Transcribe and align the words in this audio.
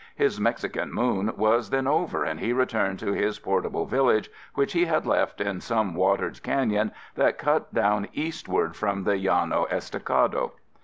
His 0.15 0.39
Mexican 0.39 0.91
Moon 0.91 1.31
was 1.37 1.69
then 1.69 1.85
over 1.85 2.23
and 2.23 2.39
he 2.39 2.53
returned 2.53 2.97
to 3.01 3.13
his 3.13 3.37
portable 3.37 3.85
village 3.85 4.31
which 4.55 4.73
he 4.73 4.85
had 4.85 5.05
left 5.05 5.39
in 5.39 5.61
some 5.61 5.93
watered 5.93 6.41
canyon 6.41 6.91
that 7.13 7.37
cut 7.37 7.71
down 7.71 8.07
eastward 8.13 8.75
from 8.75 9.03
the 9.03 9.15
Llano 9.15 9.67
Estacado. 9.69 10.53